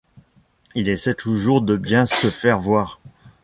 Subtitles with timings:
[0.73, 2.99] Il essaye toujours de bien se faire voir.